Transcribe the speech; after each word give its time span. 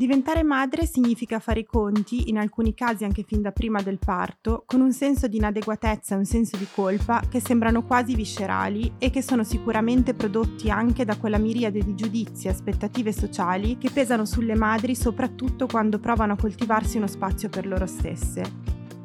Diventare 0.00 0.42
madre 0.42 0.86
significa 0.86 1.40
fare 1.40 1.60
i 1.60 1.66
conti, 1.66 2.30
in 2.30 2.38
alcuni 2.38 2.72
casi 2.72 3.04
anche 3.04 3.22
fin 3.22 3.42
da 3.42 3.50
prima 3.50 3.82
del 3.82 3.98
parto, 3.98 4.62
con 4.64 4.80
un 4.80 4.94
senso 4.94 5.28
di 5.28 5.36
inadeguatezza 5.36 6.14
e 6.14 6.16
un 6.16 6.24
senso 6.24 6.56
di 6.56 6.66
colpa 6.74 7.20
che 7.28 7.38
sembrano 7.38 7.84
quasi 7.84 8.14
viscerali 8.14 8.94
e 8.96 9.10
che 9.10 9.20
sono 9.20 9.44
sicuramente 9.44 10.14
prodotti 10.14 10.70
anche 10.70 11.04
da 11.04 11.18
quella 11.18 11.36
miriade 11.36 11.84
di 11.84 11.94
giudizi 11.94 12.46
e 12.46 12.50
aspettative 12.50 13.12
sociali 13.12 13.76
che 13.76 13.90
pesano 13.90 14.24
sulle 14.24 14.54
madri 14.54 14.96
soprattutto 14.96 15.66
quando 15.66 15.98
provano 15.98 16.32
a 16.32 16.36
coltivarsi 16.36 16.96
uno 16.96 17.06
spazio 17.06 17.50
per 17.50 17.66
loro 17.66 17.84
stesse. 17.84 18.42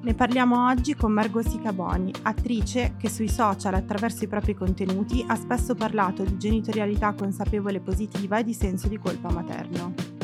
Ne 0.01 0.13
parliamo 0.13 0.65
oggi 0.65 0.95
con 0.95 1.11
Margot 1.11 1.45
Sicaboni, 1.45 2.13
attrice 2.21 2.95
che 2.97 3.09
sui 3.09 3.27
social 3.27 3.73
attraverso 3.73 4.23
i 4.23 4.29
propri 4.29 4.53
contenuti 4.53 5.25
ha 5.27 5.35
spesso 5.35 5.75
parlato 5.75 6.23
di 6.23 6.37
genitorialità 6.37 7.11
consapevole 7.11 7.81
positiva 7.81 8.37
e 8.37 8.45
di 8.45 8.53
senso 8.53 8.87
di 8.87 8.97
colpa 8.97 9.29
materno. 9.29 10.14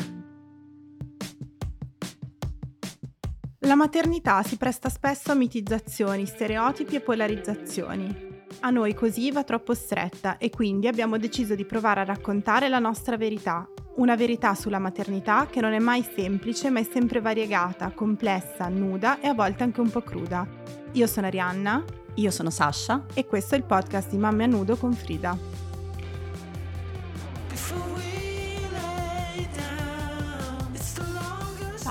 La 3.64 3.76
maternità 3.76 4.42
si 4.42 4.56
presta 4.56 4.88
spesso 4.88 5.30
a 5.30 5.34
mitizzazioni, 5.34 6.26
stereotipi 6.26 6.96
e 6.96 7.00
polarizzazioni. 7.00 8.30
A 8.60 8.70
noi 8.70 8.92
così 8.92 9.30
va 9.30 9.44
troppo 9.44 9.72
stretta 9.72 10.36
e 10.36 10.50
quindi 10.50 10.88
abbiamo 10.88 11.16
deciso 11.16 11.54
di 11.54 11.64
provare 11.64 12.00
a 12.00 12.04
raccontare 12.04 12.68
la 12.68 12.80
nostra 12.80 13.16
verità. 13.16 13.66
Una 13.96 14.16
verità 14.16 14.54
sulla 14.54 14.80
maternità 14.80 15.46
che 15.48 15.60
non 15.60 15.74
è 15.74 15.78
mai 15.78 16.02
semplice 16.02 16.70
ma 16.70 16.80
è 16.80 16.84
sempre 16.84 17.20
variegata, 17.20 17.92
complessa, 17.92 18.68
nuda 18.68 19.20
e 19.20 19.28
a 19.28 19.34
volte 19.34 19.62
anche 19.62 19.80
un 19.80 19.90
po' 19.90 20.02
cruda. 20.02 20.44
Io 20.92 21.06
sono 21.06 21.28
Arianna. 21.28 21.84
Io 22.16 22.30
sono 22.30 22.50
Sasha. 22.50 23.06
E 23.14 23.26
questo 23.26 23.54
è 23.54 23.58
il 23.58 23.64
podcast 23.64 24.10
di 24.10 24.18
Mamme 24.18 24.44
a 24.44 24.48
Nudo 24.48 24.76
con 24.76 24.92
Frida. 24.92 25.38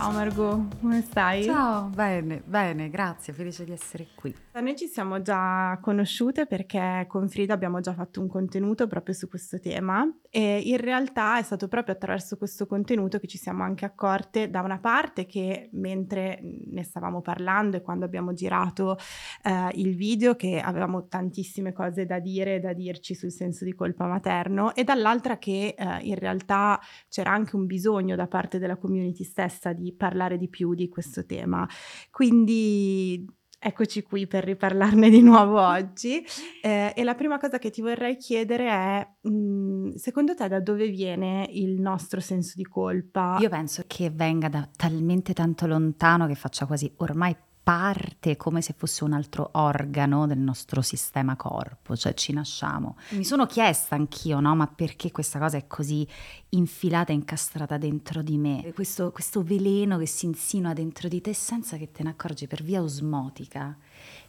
Ciao 0.02 0.10
Margot, 0.10 0.80
come 0.80 1.00
stai? 1.04 1.44
Ciao, 1.44 1.86
bene, 1.94 2.42
bene, 2.44 2.90
grazie, 2.90 3.34
felice 3.34 3.66
di 3.66 3.72
essere 3.72 4.08
qui. 4.16 4.36
Noi 4.54 4.76
ci 4.76 4.88
siamo 4.88 5.22
già 5.22 5.78
conosciute 5.80 6.48
perché 6.48 7.06
con 7.08 7.30
Frida 7.30 7.54
abbiamo 7.54 7.82
già 7.82 7.94
fatto 7.94 8.20
un 8.20 8.28
contenuto 8.28 8.88
proprio 8.88 9.14
su 9.14 9.28
questo 9.30 9.60
tema 9.60 10.04
e 10.32 10.60
in 10.66 10.78
realtà 10.78 11.38
è 11.38 11.44
stato 11.44 11.68
proprio 11.68 11.94
attraverso 11.94 12.36
questo 12.36 12.66
contenuto 12.66 13.20
che 13.20 13.28
ci 13.28 13.38
siamo 13.38 13.62
anche 13.62 13.86
accorte 13.86 14.50
da 14.50 14.62
una 14.62 14.80
parte 14.80 15.28
che 15.28 15.70
mentre 15.74 16.40
ne 16.42 16.84
stavamo 16.84 17.22
parlando 17.22 17.78
e 17.78 17.82
quando 17.82 18.04
abbiamo 18.04 18.34
girato 18.34 18.98
eh, 19.44 19.70
il 19.74 19.96
video 19.96 20.36
che 20.36 20.60
avevamo 20.60 21.08
tantissime 21.08 21.74
cose 21.74 22.08
da 22.08 22.18
dire 22.20 22.56
e 22.56 22.60
da 22.60 22.74
dirci 22.74 23.14
sul 23.14 23.32
senso 23.32 23.66
di 23.66 23.76
colpa 23.76 24.08
materno 24.08 24.74
e 24.74 24.84
dall'altra 24.84 25.38
che 25.38 25.76
eh, 25.78 26.00
in 26.02 26.16
realtà 26.16 26.80
c'era 27.08 27.32
anche 27.32 27.56
un 27.56 27.68
bisogno 27.68 28.16
da 28.16 28.28
parte 28.28 28.58
della 28.58 28.78
community 28.78 29.24
stessa 29.24 29.74
di 29.74 29.90
parlare 29.92 30.38
di 30.38 30.50
più 30.50 30.74
di 30.74 30.90
questo 30.90 31.26
tema. 31.26 31.68
Quindi 32.10 33.26
eccoci 33.64 34.02
qui 34.02 34.26
per 34.26 34.44
riparlarne 34.44 35.10
di 35.10 35.22
nuovo 35.22 35.60
oggi. 35.66 36.24
Eh, 36.62 36.94
e 36.96 37.04
la 37.04 37.14
prima 37.14 37.38
cosa 37.38 37.60
che 37.60 37.70
ti 37.70 37.82
vorrei 37.82 38.18
chiedere 38.18 38.68
è, 38.68 39.08
mh, 39.22 39.32
mm, 39.32 39.90
secondo 39.96 40.34
te 40.34 40.48
da 40.48 40.60
dove 40.60 40.88
viene 40.88 41.48
il 41.52 41.80
nostro 41.80 42.20
senso 42.20 42.54
di 42.56 42.64
colpa? 42.64 43.38
Io 43.40 43.50
penso 43.50 43.84
che 43.86 44.10
venga 44.10 44.50
da 44.50 44.68
talmente 44.76 45.34
tanto 45.34 45.68
lontano 45.68 46.28
che 46.28 46.36
faccia 46.36 46.66
quasi 46.66 46.92
ormai 46.98 47.36
parte 47.64 48.38
come 48.38 48.62
se 48.62 48.74
fosse 48.76 49.04
un 49.04 49.14
altro 49.14 49.50
organo 49.54 50.26
del 50.26 50.40
nostro 50.40 50.82
sistema 50.82 51.36
corpo, 51.36 51.96
cioè 51.96 52.14
ci 52.14 52.34
nasciamo. 52.34 52.98
Mi 53.10 53.24
sono 53.24 53.46
chiesta 53.46 53.96
anch'io, 53.96 54.40
no? 54.40 54.56
Ma 54.56 54.68
perché 54.68 55.12
questa 55.12 55.40
cosa 55.40 55.58
è 55.58 55.68
così 55.68 56.08
infilata 56.50 57.12
incastrata 57.12 57.78
dentro 57.78 58.22
di 58.22 58.38
me? 58.38 58.72
Questo, 58.74 59.12
questo 59.12 59.44
veleno 59.44 59.98
che 59.98 60.08
si 60.08 60.26
insinua 60.26 60.74
dentro 60.74 61.08
di 61.08 61.22
te 61.22 61.34
senza 61.34 61.78
che 61.78 61.92
te 61.92 62.04
ne 62.04 62.10
accorgi 62.10 62.48
per 62.48 62.64
via 62.64 62.82
osmotica 62.82 63.78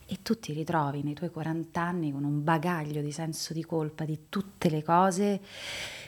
e 0.07 0.19
tu 0.21 0.39
ti 0.39 0.53
ritrovi 0.53 1.03
nei 1.03 1.15
tuoi 1.15 1.31
40 1.31 1.81
anni 1.81 2.13
con 2.13 2.25
un 2.25 2.45
bagaglio 2.45 3.01
di 3.01 3.13
senso 3.13 3.55
di 3.55 3.65
colpa 3.65 4.05
di 4.05 4.27
tutte 4.29 4.69
le 4.69 4.83
cose 4.83 5.41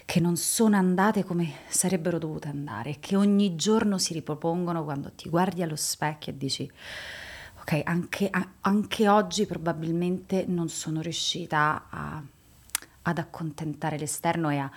che 0.05 0.21
non 0.21 0.37
sono 0.37 0.77
andate 0.77 1.25
come 1.25 1.51
sarebbero 1.69 2.19
dovute 2.19 2.49
andare 2.49 2.99
che 3.01 3.17
ogni 3.17 3.55
giorno 3.55 3.97
si 3.97 4.13
ripropongono 4.13 4.85
quando 4.85 5.11
ti 5.13 5.31
guardi 5.31 5.63
allo 5.63 5.77
specchio 5.77 6.33
e 6.33 6.37
dici 6.37 6.71
ok, 7.65 7.81
anche, 7.85 8.31
anche 8.61 9.09
oggi 9.09 9.47
probabilmente 9.47 10.45
non 10.47 10.69
sono 10.69 11.01
riuscita 11.01 11.87
a, 11.89 12.23
ad 13.03 13.19
accontentare 13.19 13.97
l'esterno 13.97 14.51
e 14.51 14.59
a, 14.59 14.71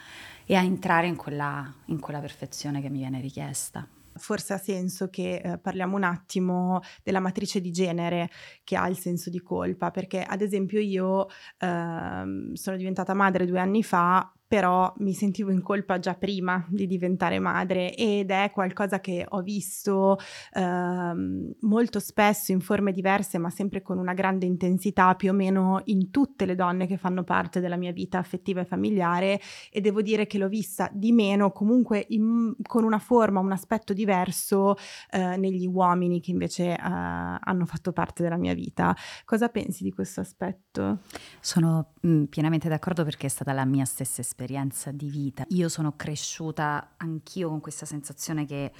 e 0.45 0.55
a 0.55 0.63
entrare 0.63 1.07
in 1.07 1.17
quella, 1.17 1.71
in 1.87 1.99
quella 1.99 2.21
perfezione 2.21 2.81
che 2.81 2.89
mi 2.89 2.99
viene 2.99 3.19
richiesta. 3.19 3.85
Forse 4.15 4.53
ha 4.53 4.57
senso 4.57 5.09
che 5.09 5.35
eh, 5.35 5.57
parliamo 5.57 5.97
un 5.97 6.03
attimo 6.03 6.79
della 7.03 7.19
matrice 7.19 7.59
di 7.59 7.71
genere 7.71 8.29
che 8.63 8.77
ha 8.77 8.87
il 8.87 8.97
senso 8.97 9.29
di 9.29 9.41
colpa, 9.41 9.91
perché 9.91 10.23
ad 10.23 10.41
esempio 10.41 10.79
io 10.79 11.27
eh, 11.59 12.51
sono 12.53 12.77
diventata 12.77 13.13
madre 13.13 13.45
due 13.45 13.59
anni 13.59 13.83
fa, 13.83 14.31
però 14.47 14.93
mi 14.99 15.13
sentivo 15.13 15.51
in 15.51 15.61
colpa 15.61 15.99
già 15.99 16.13
prima 16.13 16.65
di 16.69 16.87
diventare 16.87 17.37
madre 17.39 17.93
ed 17.93 18.31
è 18.31 18.49
qualcosa 18.53 19.01
che 19.01 19.25
ho 19.27 19.41
visto 19.41 20.17
ehm, 20.53 21.55
molto 21.61 21.99
spesso 21.99 22.53
in 22.53 22.61
forme 22.61 22.93
diverse 22.93 23.37
ma 23.39 23.49
sempre 23.49 23.81
con 23.81 23.97
una 23.97 24.13
grande 24.13 24.45
intensità 24.45 25.15
più 25.15 25.31
o 25.31 25.33
meno 25.33 25.81
in 25.85 26.11
tutte 26.11 26.45
le 26.45 26.55
donne 26.55 26.87
che 26.87 26.95
fanno 26.95 27.25
parte 27.25 27.59
della 27.59 27.75
mia 27.75 27.91
vita 27.91 28.19
affettiva 28.19 28.61
e 28.61 28.65
familiare 28.65 29.41
e 29.69 29.81
devo 29.81 30.01
dire 30.01 30.27
che 30.27 30.37
l'ho 30.37 30.47
vista 30.47 30.89
di 30.93 31.11
meno 31.11 31.51
comunque 31.51 32.05
in, 32.09 32.55
con 32.61 32.85
una 32.85 32.99
forma, 32.99 33.41
un 33.41 33.51
aspetto 33.51 33.91
diverso 33.91 34.75
eh, 35.09 35.35
negli 35.35 35.67
uomini 35.67 36.21
che 36.21 36.31
invece 36.31 36.71
eh, 36.71 36.77
hanno 36.79 37.65
fatto 37.65 37.91
parte 37.91 38.23
della 38.23 38.37
mia 38.37 38.53
vita. 38.53 38.95
Cosa 39.25 39.49
pensi 39.49 39.83
di 39.83 39.91
questo 39.91 40.21
aspetto? 40.21 40.99
Sono 41.41 41.95
mh, 41.99 42.09
mm, 42.09 42.23
pienamente 42.25 42.69
d'accordo 42.69 43.03
perché 43.03 43.27
è 43.27 43.29
stata 43.29 43.51
la 43.51 43.65
mia 43.65 43.83
stessa 43.83 44.21
esperienza 44.21 44.35
esperienza 44.37 44.91
di 44.91 45.09
vita. 45.09 45.45
Io 45.49 45.67
sono 45.67 45.95
cresciuta 45.95 46.93
anch'io 46.97 47.49
con 47.49 47.59
questa 47.59 47.87
sensazione 47.87 48.45
che 48.45 48.71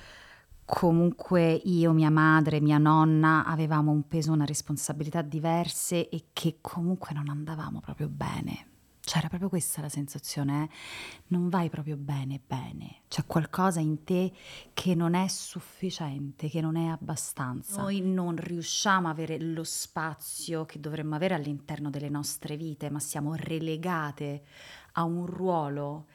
comunque 0.64 1.52
io, 1.52 1.94
mia 1.94 2.12
madre, 2.12 2.62
mia 2.62 2.78
nonna 2.78 3.44
avevamo 3.44 3.90
un 3.90 4.08
peso, 4.08 4.32
una 4.32 4.46
responsabilità 4.46 5.24
diverse 5.24 6.10
e 6.10 6.26
che 6.32 6.58
comunque 6.62 7.16
non 7.16 7.30
andavamo 7.30 7.80
proprio 7.80 8.08
bene. 8.08 8.66
C'era 9.08 9.30
proprio 9.30 9.48
questa 9.48 9.80
la 9.80 9.90
sensazione, 9.90 10.64
eh? 10.64 10.70
non 11.28 11.48
vai 11.48 11.70
proprio 11.70 11.96
bene, 11.96 12.42
bene. 12.46 13.04
C'è 13.08 13.26
qualcosa 13.26 13.80
in 13.80 14.04
te 14.04 14.34
che 14.74 14.96
non 14.96 15.14
è 15.14 15.28
sufficiente, 15.30 16.50
che 16.50 16.60
non 16.60 16.76
è 16.76 16.88
abbastanza. 16.88 17.82
Noi 17.82 18.02
non 18.02 18.36
riusciamo 18.36 19.08
a 19.08 19.12
avere 19.12 19.40
lo 19.40 19.64
spazio 19.64 20.66
che 20.66 20.82
dovremmo 20.82 21.16
avere 21.16 21.36
all'interno 21.36 21.90
delle 21.90 22.10
nostre 22.10 22.58
vite, 22.58 22.90
ma 22.90 23.00
siamo 23.00 23.34
relegate 23.34 24.44
a 24.98 25.04
un 25.04 25.26
ruolo 25.26 26.08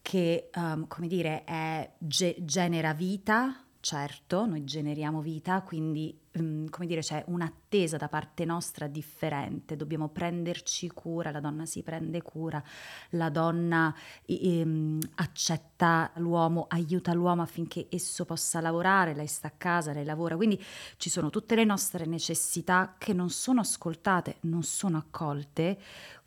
che, 0.00 0.50
um, 0.54 0.86
come 0.86 1.06
dire, 1.06 1.44
è, 1.44 1.90
ge- 1.98 2.36
genera 2.40 2.94
vita, 2.94 3.64
certo, 3.80 4.46
noi 4.46 4.64
generiamo 4.64 5.20
vita, 5.20 5.62
quindi 5.62 6.18
um, 6.32 6.68
come 6.68 6.86
dire, 6.86 7.00
c'è 7.00 7.24
un'attesa 7.26 7.96
da 7.96 8.08
parte 8.08 8.44
nostra 8.44 8.86
differente, 8.86 9.76
dobbiamo 9.76 10.08
prenderci 10.08 10.88
cura, 10.88 11.30
la 11.30 11.40
donna 11.40 11.64
si 11.64 11.82
prende 11.82 12.22
cura, 12.22 12.62
la 13.10 13.30
donna 13.30 13.94
um, 14.26 14.98
accetta 15.16 16.10
l'uomo, 16.16 16.66
aiuta 16.68 17.12
l'uomo 17.12 17.42
affinché 17.42 17.86
esso 17.90 18.24
possa 18.24 18.60
lavorare, 18.60 19.14
lei 19.14 19.26
sta 19.26 19.48
a 19.48 19.54
casa, 19.56 19.92
lei 19.92 20.04
lavora, 20.04 20.36
quindi 20.36 20.62
ci 20.96 21.08
sono 21.08 21.30
tutte 21.30 21.54
le 21.54 21.64
nostre 21.64 22.04
necessità 22.06 22.94
che 22.98 23.12
non 23.12 23.30
sono 23.30 23.60
ascoltate, 23.60 24.36
non 24.40 24.62
sono 24.62 24.96
accolte, 24.98 25.78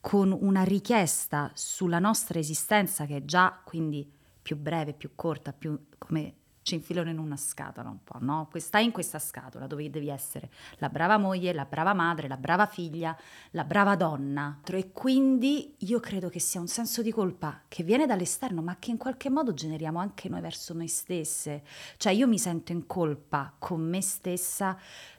con 0.01 0.35
una 0.37 0.63
richiesta 0.63 1.51
sulla 1.53 1.99
nostra 1.99 2.39
esistenza 2.39 3.05
che 3.05 3.17
è 3.17 3.25
già 3.25 3.61
quindi 3.63 4.11
più 4.41 4.57
breve, 4.57 4.93
più 4.93 5.11
corta, 5.15 5.53
più 5.53 5.79
come 5.97 6.35
ci 6.63 6.75
infilano 6.75 7.09
in 7.09 7.17
una 7.17 7.37
scatola 7.37 7.89
un 7.89 8.03
po', 8.03 8.17
no? 8.19 8.49
Stai 8.55 8.85
in 8.85 8.91
questa 8.91 9.19
scatola 9.19 9.65
dove 9.67 9.89
devi 9.89 10.09
essere 10.09 10.49
la 10.77 10.89
brava 10.89 11.17
moglie, 11.17 11.53
la 11.53 11.65
brava 11.65 11.93
madre, 11.93 12.27
la 12.27 12.37
brava 12.37 12.65
figlia, 12.67 13.17
la 13.51 13.63
brava 13.63 13.95
donna. 13.95 14.59
E 14.65 14.91
quindi 14.91 15.75
io 15.79 15.99
credo 15.99 16.29
che 16.29 16.39
sia 16.39 16.59
un 16.59 16.67
senso 16.67 17.01
di 17.01 17.11
colpa 17.11 17.61
che 17.67 17.83
viene 17.83 18.05
dall'esterno, 18.05 18.61
ma 18.61 18.77
che 18.77 18.91
in 18.91 18.97
qualche 18.97 19.29
modo 19.29 19.53
generiamo 19.53 19.99
anche 19.99 20.29
noi 20.29 20.41
verso 20.41 20.73
noi 20.73 20.87
stesse. 20.87 21.63
Cioè 21.97 22.13
io 22.13 22.27
mi 22.27 22.37
sento 22.37 22.71
in 22.71 22.85
colpa 22.85 23.53
con 23.57 23.81
me 23.81 24.01
stessa 24.01 24.77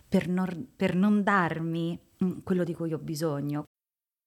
per 0.08 0.28
non, 0.28 0.68
per 0.76 0.94
non 0.94 1.22
darmi 1.22 1.98
mm, 2.22 2.38
quello 2.44 2.64
di 2.64 2.74
cui 2.74 2.92
ho 2.92 2.98
bisogno. 2.98 3.64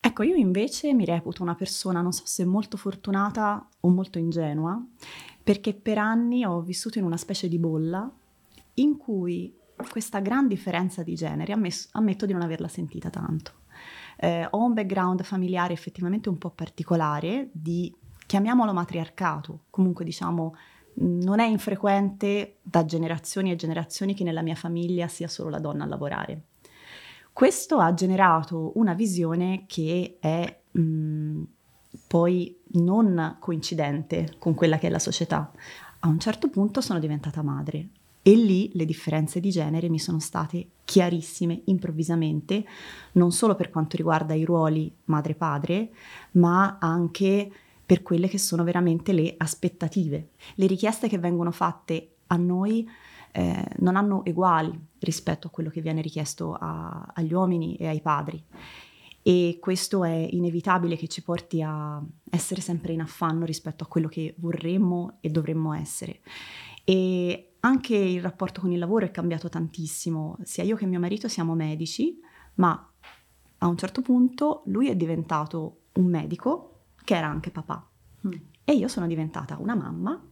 Ecco, 0.00 0.22
io 0.22 0.36
invece 0.36 0.94
mi 0.94 1.04
reputo 1.04 1.42
una 1.42 1.54
persona, 1.54 2.00
non 2.00 2.12
so 2.12 2.22
se 2.24 2.44
molto 2.44 2.76
fortunata 2.76 3.68
o 3.80 3.88
molto 3.88 4.18
ingenua, 4.18 4.80
perché 5.42 5.74
per 5.74 5.98
anni 5.98 6.44
ho 6.44 6.60
vissuto 6.60 6.98
in 6.98 7.04
una 7.04 7.16
specie 7.16 7.48
di 7.48 7.58
bolla 7.58 8.10
in 8.74 8.96
cui 8.96 9.54
questa 9.90 10.20
gran 10.20 10.46
differenza 10.46 11.02
di 11.02 11.14
genere 11.14 11.52
ammesso, 11.52 11.88
ammetto 11.92 12.26
di 12.26 12.32
non 12.32 12.42
averla 12.42 12.68
sentita 12.68 13.10
tanto. 13.10 13.52
Eh, 14.16 14.46
ho 14.50 14.64
un 14.64 14.74
background 14.74 15.22
familiare 15.22 15.72
effettivamente 15.72 16.28
un 16.28 16.38
po' 16.38 16.50
particolare 16.50 17.48
di, 17.52 17.94
chiamiamolo 18.26 18.72
matriarcato, 18.72 19.64
comunque 19.70 20.04
diciamo 20.04 20.54
non 21.00 21.38
è 21.38 21.46
infrequente 21.46 22.58
da 22.60 22.84
generazioni 22.84 23.52
e 23.52 23.56
generazioni 23.56 24.14
che 24.14 24.24
nella 24.24 24.42
mia 24.42 24.56
famiglia 24.56 25.06
sia 25.06 25.28
solo 25.28 25.48
la 25.48 25.60
donna 25.60 25.84
a 25.84 25.86
lavorare. 25.86 26.42
Questo 27.38 27.78
ha 27.78 27.94
generato 27.94 28.72
una 28.74 28.94
visione 28.94 29.62
che 29.68 30.16
è 30.18 30.60
mh, 30.72 30.80
mm, 30.80 31.42
poi 32.08 32.58
non 32.72 33.36
coincidente 33.38 34.34
con 34.40 34.54
quella 34.54 34.76
che 34.76 34.88
è 34.88 34.90
la 34.90 34.98
società. 34.98 35.52
A 36.00 36.08
un 36.08 36.18
certo 36.18 36.48
punto 36.48 36.80
sono 36.80 36.98
diventata 36.98 37.40
madre 37.42 37.90
e 38.22 38.34
lì 38.34 38.72
le 38.74 38.84
differenze 38.84 39.38
di 39.38 39.50
genere 39.50 39.88
mi 39.88 40.00
sono 40.00 40.18
state 40.18 40.70
chiarissime 40.84 41.62
improvvisamente, 41.66 42.64
non 43.12 43.30
solo 43.30 43.54
per 43.54 43.70
quanto 43.70 43.96
riguarda 43.96 44.34
i 44.34 44.44
ruoli 44.44 44.92
madre-padre, 45.04 45.92
ma 46.32 46.78
anche 46.80 47.52
per 47.86 48.02
quelle 48.02 48.26
che 48.26 48.38
sono 48.38 48.64
veramente 48.64 49.12
le 49.12 49.32
aspettative, 49.38 50.30
le 50.56 50.66
richieste 50.66 51.06
che 51.06 51.20
vengono 51.20 51.52
fatte 51.52 52.16
a 52.26 52.36
noi 52.36 52.84
eh, 53.30 53.64
non 53.76 53.94
hanno 53.94 54.24
uguali 54.26 54.87
rispetto 55.00 55.46
a 55.46 55.50
quello 55.50 55.70
che 55.70 55.80
viene 55.80 56.00
richiesto 56.00 56.54
a, 56.54 57.10
agli 57.14 57.32
uomini 57.32 57.76
e 57.76 57.86
ai 57.86 58.00
padri. 58.00 58.42
E 59.22 59.58
questo 59.60 60.04
è 60.04 60.28
inevitabile 60.30 60.96
che 60.96 61.08
ci 61.08 61.22
porti 61.22 61.60
a 61.62 62.02
essere 62.30 62.60
sempre 62.60 62.92
in 62.92 63.00
affanno 63.00 63.44
rispetto 63.44 63.84
a 63.84 63.86
quello 63.86 64.08
che 64.08 64.34
vorremmo 64.38 65.18
e 65.20 65.28
dovremmo 65.28 65.74
essere. 65.74 66.20
E 66.84 67.56
anche 67.60 67.96
il 67.96 68.22
rapporto 68.22 68.60
con 68.60 68.72
il 68.72 68.78
lavoro 68.78 69.04
è 69.04 69.10
cambiato 69.10 69.48
tantissimo. 69.48 70.38
Sia 70.42 70.64
io 70.64 70.76
che 70.76 70.86
mio 70.86 71.00
marito 71.00 71.28
siamo 71.28 71.54
medici, 71.54 72.18
ma 72.54 72.90
a 73.58 73.66
un 73.66 73.76
certo 73.76 74.00
punto 74.00 74.62
lui 74.66 74.88
è 74.88 74.96
diventato 74.96 75.80
un 75.94 76.06
medico 76.06 76.84
che 77.04 77.16
era 77.16 77.26
anche 77.26 77.50
papà. 77.50 77.86
Mm. 78.26 78.32
E 78.64 78.72
io 78.72 78.88
sono 78.88 79.06
diventata 79.06 79.58
una 79.58 79.74
mamma 79.74 80.22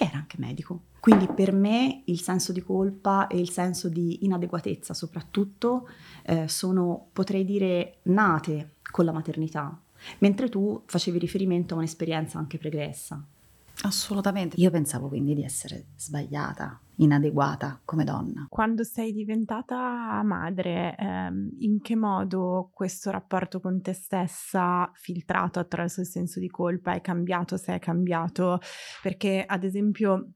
che 0.00 0.06
era 0.06 0.16
anche 0.16 0.36
medico. 0.38 0.84
Quindi 0.98 1.26
per 1.26 1.52
me 1.52 2.02
il 2.06 2.22
senso 2.22 2.52
di 2.52 2.62
colpa 2.62 3.26
e 3.26 3.38
il 3.38 3.50
senso 3.50 3.90
di 3.90 4.24
inadeguatezza 4.24 4.94
soprattutto 4.94 5.88
eh, 6.24 6.48
sono, 6.48 7.08
potrei 7.12 7.44
dire, 7.44 7.98
nate 8.04 8.76
con 8.90 9.04
la 9.04 9.12
maternità, 9.12 9.78
mentre 10.18 10.48
tu 10.48 10.82
facevi 10.86 11.18
riferimento 11.18 11.74
a 11.74 11.78
un'esperienza 11.78 12.38
anche 12.38 12.56
pregressa. 12.56 13.22
Assolutamente. 13.82 14.56
Io 14.58 14.70
pensavo 14.70 15.08
quindi 15.08 15.34
di 15.34 15.42
essere 15.42 15.86
sbagliata, 15.96 16.80
inadeguata 16.96 17.80
come 17.84 18.04
donna. 18.04 18.46
Quando 18.48 18.84
sei 18.84 19.12
diventata 19.12 20.22
madre, 20.22 20.94
ehm, 20.98 21.50
in 21.60 21.80
che 21.80 21.96
modo 21.96 22.70
questo 22.72 23.10
rapporto 23.10 23.60
con 23.60 23.80
te 23.80 23.92
stessa, 23.92 24.90
filtrato 24.94 25.58
attraverso 25.58 26.00
il 26.00 26.06
senso 26.06 26.40
di 26.40 26.48
colpa, 26.48 26.92
è 26.94 27.00
cambiato, 27.00 27.56
se 27.56 27.74
è 27.74 27.78
cambiato? 27.78 28.60
Perché 29.02 29.44
ad 29.46 29.64
esempio 29.64 30.32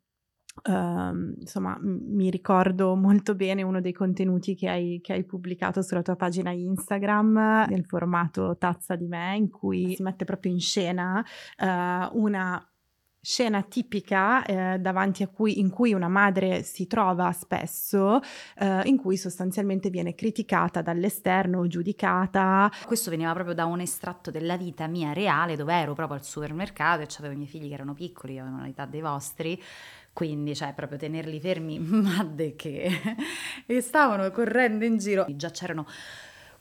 Uh, 0.62 1.35
insomma, 1.41 1.76
m- 1.81 2.14
mi 2.14 2.31
ricordo 2.31 2.94
molto 2.94 3.35
bene 3.35 3.62
uno 3.62 3.81
dei 3.81 3.93
contenuti 3.93 4.55
che 4.55 4.69
hai, 4.69 5.00
che 5.02 5.12
hai, 5.12 5.25
pubblicato 5.25 5.82
sulla 5.82 6.02
tua 6.02 6.14
pagina 6.14 6.52
Instagram 6.52 7.67
nel 7.69 7.85
formato 7.85 8.56
Tazza 8.56 8.94
di 8.94 9.08
me, 9.08 9.35
in 9.37 9.50
cui 9.50 9.96
si 9.96 10.02
mette 10.05 10.25
proprio 10.25 10.52
in 10.52 10.61
scena 10.61 11.25
uh, 11.58 12.17
una 12.17 12.64
scena 13.24 13.62
tipica 13.62 14.44
eh, 14.44 14.78
davanti 14.78 15.22
a 15.22 15.28
cui, 15.28 15.58
in 15.58 15.70
cui 15.70 15.94
una 15.94 16.08
madre 16.08 16.62
si 16.62 16.86
trova 16.86 17.32
spesso, 17.32 18.20
eh, 18.58 18.82
in 18.84 18.98
cui 18.98 19.16
sostanzialmente 19.16 19.88
viene 19.88 20.14
criticata 20.14 20.82
dall'esterno 20.82 21.66
giudicata. 21.66 22.70
Questo 22.84 23.08
veniva 23.08 23.32
proprio 23.32 23.54
da 23.54 23.64
un 23.64 23.80
estratto 23.80 24.30
della 24.30 24.58
vita 24.58 24.86
mia 24.86 25.14
reale, 25.14 25.56
dove 25.56 25.72
ero 25.72 25.94
proprio 25.94 26.18
al 26.18 26.24
supermercato 26.24 27.00
e 27.00 27.06
avevo 27.18 27.32
i 27.32 27.36
miei 27.38 27.48
figli 27.48 27.68
che 27.68 27.74
erano 27.74 27.94
piccoli, 27.94 28.38
avevano 28.38 28.62
l'età 28.62 28.84
dei 28.84 29.00
vostri. 29.00 29.60
Quindi, 30.12 30.54
cioè, 30.54 30.74
proprio 30.74 30.98
tenerli 30.98 31.40
fermi, 31.40 31.78
madde 31.80 32.54
che... 32.54 32.90
e 33.66 33.80
stavano 33.80 34.30
correndo 34.30 34.84
in 34.84 34.98
giro. 34.98 35.24
Già 35.30 35.50
c'erano 35.50 35.86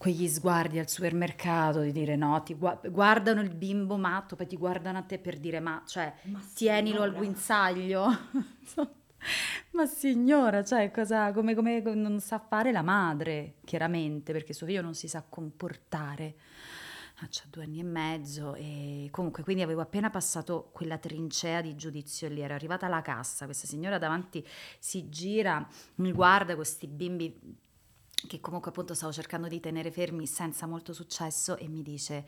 quegli 0.04 0.28
sguardi 0.28 0.80
al 0.80 0.90
supermercato 0.90 1.80
di 1.80 1.94
dire 1.94 2.18
no, 2.18 2.44
ti 2.44 2.56
gu- 2.56 2.90
guardano 2.90 3.40
il 3.40 3.50
bimbo 3.50 3.96
matto, 3.96 4.36
poi 4.36 4.48
ti 4.48 4.58
guardano 4.58 4.98
a 4.98 5.02
te 5.02 5.18
per 5.18 5.40
dire 5.40 5.62
ma, 5.62 5.82
cioè, 5.88 6.14
ma 6.24 6.42
tienilo 6.54 6.98
signora. 6.98 7.10
al 7.10 7.16
guinzaglio. 7.16 8.06
ma 9.72 9.86
signora, 9.86 10.62
cioè, 10.62 10.92
cosa, 10.92 11.32
come, 11.32 11.56
come 11.56 11.80
non 11.80 12.20
sa 12.20 12.38
fare 12.38 12.74
la 12.74 12.82
madre, 12.82 13.54
chiaramente, 13.64 14.34
perché 14.34 14.52
suo 14.52 14.68
figlio 14.68 14.82
non 14.82 14.94
si 14.94 15.08
sa 15.08 15.24
comportare. 15.24 16.36
Ah, 17.20 17.28
c'ha 17.30 17.46
due 17.50 17.64
anni 17.64 17.80
e 17.80 17.84
mezzo 17.84 18.56
e 18.56 19.08
comunque 19.10 19.44
quindi 19.44 19.62
avevo 19.62 19.80
appena 19.80 20.10
passato 20.10 20.72
quella 20.74 20.98
trincea 20.98 21.62
di 21.62 21.76
giudizio 21.78 22.28
lì, 22.28 22.42
ero 22.42 22.56
arrivata 22.56 22.88
alla 22.88 23.02
cassa, 23.02 23.46
questa 23.46 23.68
signora 23.68 23.98
davanti 23.98 24.46
si 24.80 25.08
gira, 25.08 25.66
mi 25.96 26.12
guarda 26.12 26.56
questi 26.56 26.88
bimbi 26.88 27.62
che 28.28 28.40
comunque 28.40 28.72
appunto 28.72 28.94
stavo 28.94 29.12
cercando 29.12 29.48
di 29.48 29.60
tenere 29.60 29.92
fermi 29.92 30.25
senza 30.25 30.66
molto 30.66 30.94
successo 30.94 31.58
e 31.58 31.68
mi 31.68 31.81
dice 31.81 32.25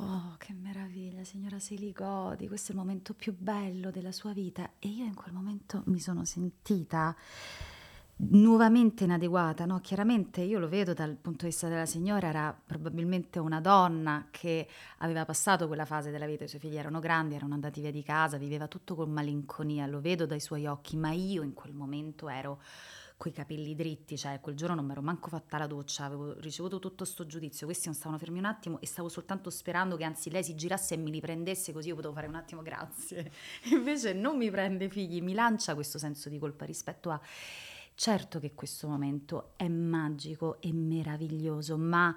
Oh, 0.00 0.36
che 0.38 0.52
meraviglia, 0.52 1.24
signora 1.24 1.58
Siligodi, 1.58 2.46
questo 2.46 2.70
è 2.70 2.74
il 2.74 2.80
momento 2.80 3.14
più 3.14 3.34
bello 3.36 3.90
della 3.90 4.12
sua 4.12 4.32
vita. 4.32 4.70
E 4.78 4.86
io 4.88 5.04
in 5.04 5.14
quel 5.14 5.32
momento 5.32 5.82
mi 5.86 5.98
sono 5.98 6.24
sentita 6.24 7.16
nuovamente 8.20 9.04
inadeguata, 9.04 9.64
no? 9.64 9.80
Chiaramente 9.80 10.40
io 10.40 10.60
lo 10.60 10.68
vedo 10.68 10.92
dal 10.92 11.16
punto 11.16 11.44
di 11.44 11.50
vista 11.50 11.68
della 11.68 11.86
signora, 11.86 12.28
era 12.28 12.56
probabilmente 12.64 13.40
una 13.40 13.60
donna 13.60 14.28
che 14.30 14.68
aveva 14.98 15.24
passato 15.24 15.66
quella 15.66 15.84
fase 15.84 16.12
della 16.12 16.26
vita, 16.26 16.44
i 16.44 16.48
suoi 16.48 16.60
figli 16.60 16.76
erano 16.76 17.00
grandi, 17.00 17.34
erano 17.34 17.54
andati 17.54 17.80
via 17.80 17.90
di 17.90 18.02
casa, 18.04 18.36
viveva 18.36 18.68
tutto 18.68 18.94
con 18.94 19.10
malinconia, 19.10 19.86
lo 19.86 20.00
vedo 20.00 20.26
dai 20.26 20.40
suoi 20.40 20.66
occhi, 20.66 20.96
ma 20.96 21.10
io 21.10 21.42
in 21.42 21.54
quel 21.54 21.72
momento 21.72 22.28
ero 22.28 22.60
coi 23.18 23.32
capelli 23.32 23.74
dritti, 23.74 24.16
cioè 24.16 24.38
quel 24.40 24.54
giorno 24.54 24.76
non 24.76 24.86
mi 24.86 24.92
ero 24.92 25.02
manco 25.02 25.28
fatta 25.28 25.58
la 25.58 25.66
doccia, 25.66 26.04
avevo 26.04 26.38
ricevuto 26.38 26.78
tutto 26.78 27.04
sto 27.04 27.26
giudizio, 27.26 27.66
questi 27.66 27.86
non 27.86 27.96
stavano 27.96 28.16
fermi 28.16 28.38
un 28.38 28.44
attimo 28.44 28.80
e 28.80 28.86
stavo 28.86 29.08
soltanto 29.08 29.50
sperando 29.50 29.96
che 29.96 30.04
anzi 30.04 30.30
lei 30.30 30.44
si 30.44 30.54
girasse 30.54 30.94
e 30.94 30.98
mi 30.98 31.10
riprendesse 31.10 31.72
così 31.72 31.88
io 31.88 31.96
potevo 31.96 32.14
fare 32.14 32.28
un 32.28 32.36
attimo 32.36 32.62
grazie. 32.62 33.32
Invece 33.74 34.12
non 34.12 34.36
mi 34.36 34.48
prende 34.50 34.88
figli, 34.88 35.20
mi 35.20 35.34
lancia 35.34 35.74
questo 35.74 35.98
senso 35.98 36.28
di 36.28 36.38
colpa 36.38 36.64
rispetto 36.64 37.10
a... 37.10 37.20
Certo 37.94 38.38
che 38.38 38.54
questo 38.54 38.86
momento 38.86 39.54
è 39.56 39.66
magico 39.66 40.60
e 40.60 40.72
meraviglioso, 40.72 41.76
ma 41.76 42.14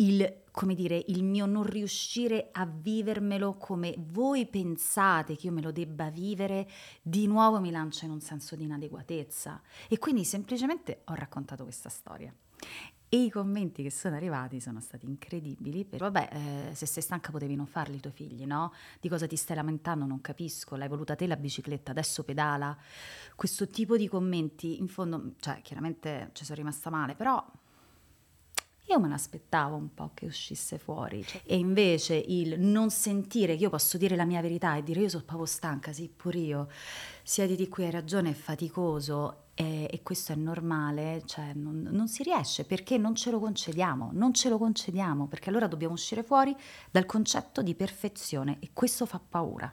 il, 0.00 0.42
come 0.50 0.74
dire, 0.74 1.02
il 1.08 1.22
mio 1.22 1.46
non 1.46 1.64
riuscire 1.64 2.48
a 2.52 2.66
vivermelo 2.66 3.54
come 3.54 3.94
voi 3.98 4.46
pensate 4.46 5.36
che 5.36 5.46
io 5.46 5.52
me 5.52 5.62
lo 5.62 5.72
debba 5.72 6.10
vivere, 6.10 6.68
di 7.02 7.26
nuovo 7.26 7.60
mi 7.60 7.70
lancia 7.70 8.06
in 8.06 8.10
un 8.10 8.20
senso 8.20 8.56
di 8.56 8.64
inadeguatezza. 8.64 9.60
E 9.88 9.98
quindi 9.98 10.24
semplicemente 10.24 11.02
ho 11.04 11.14
raccontato 11.14 11.64
questa 11.64 11.88
storia. 11.88 12.34
E 13.12 13.24
i 13.24 13.30
commenti 13.30 13.82
che 13.82 13.90
sono 13.90 14.14
arrivati 14.14 14.60
sono 14.60 14.80
stati 14.80 15.04
incredibili. 15.04 15.84
Per, 15.84 15.98
vabbè, 15.98 16.28
eh, 16.70 16.74
se 16.76 16.86
sei 16.86 17.02
stanca 17.02 17.32
potevi 17.32 17.56
non 17.56 17.66
farli 17.66 17.96
i 17.96 18.00
tuoi 18.00 18.12
figli, 18.12 18.46
no? 18.46 18.72
Di 19.00 19.08
cosa 19.08 19.26
ti 19.26 19.34
stai 19.34 19.56
lamentando? 19.56 20.06
Non 20.06 20.20
capisco. 20.20 20.76
L'hai 20.76 20.86
voluta 20.86 21.16
te 21.16 21.26
la 21.26 21.36
bicicletta, 21.36 21.90
adesso 21.90 22.22
pedala. 22.22 22.76
Questo 23.34 23.66
tipo 23.66 23.96
di 23.96 24.06
commenti, 24.06 24.78
in 24.78 24.86
fondo, 24.86 25.32
cioè, 25.40 25.60
chiaramente 25.60 26.30
ci 26.34 26.44
sono 26.44 26.58
rimasta 26.58 26.88
male, 26.88 27.16
però 27.16 27.44
io 28.90 28.98
me 28.98 29.08
l'aspettavo 29.08 29.76
un 29.76 29.94
po' 29.94 30.10
che 30.14 30.26
uscisse 30.26 30.78
fuori. 30.78 31.24
Cioè, 31.24 31.42
e 31.44 31.56
invece 31.56 32.14
il 32.14 32.58
non 32.58 32.90
sentire 32.90 33.56
che 33.56 33.62
io 33.62 33.70
posso 33.70 33.96
dire 33.96 34.16
la 34.16 34.24
mia 34.24 34.40
verità 34.40 34.74
e 34.76 34.82
dire 34.82 35.00
io 35.00 35.08
sono 35.08 35.22
proprio 35.24 35.46
stanca, 35.46 35.92
sì, 35.92 36.08
pure 36.08 36.38
io. 36.38 36.68
siedi 37.22 37.54
di 37.54 37.68
qui, 37.68 37.84
hai 37.84 37.90
ragione, 37.90 38.30
è 38.30 38.34
faticoso 38.34 39.44
e, 39.54 39.88
e 39.90 40.02
questo 40.02 40.32
è 40.32 40.34
normale, 40.34 41.22
cioè 41.26 41.52
non, 41.54 41.86
non 41.90 42.08
si 42.08 42.24
riesce 42.24 42.64
perché 42.64 42.98
non 42.98 43.14
ce 43.14 43.30
lo 43.30 43.38
concediamo, 43.38 44.10
non 44.12 44.34
ce 44.34 44.48
lo 44.48 44.58
concediamo 44.58 45.26
perché 45.26 45.50
allora 45.50 45.68
dobbiamo 45.68 45.94
uscire 45.94 46.22
fuori 46.24 46.56
dal 46.90 47.06
concetto 47.06 47.62
di 47.62 47.74
perfezione 47.74 48.56
e 48.60 48.70
questo 48.72 49.06
fa 49.06 49.20
paura. 49.20 49.72